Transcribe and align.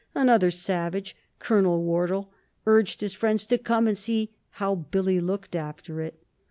Another 0.15 0.49
savage, 0.49 1.15
Colonel 1.37 1.83
Wardle, 1.83 2.31
urged 2.65 3.01
his 3.01 3.13
friends 3.13 3.45
to 3.45 3.59
come 3.59 3.87
and 3.87 3.95
see 3.95 4.31
"how 4.53 4.73
Billy 4.73 5.19
looked 5.19 5.55
after 5.55 6.01
it." 6.01 6.19